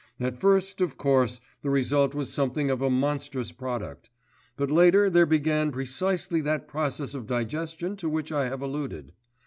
[0.19, 4.09] At first, of course, the result was something of a monstrous product;
[4.57, 9.13] but later there began precisely that process of digestion to which I have alluded.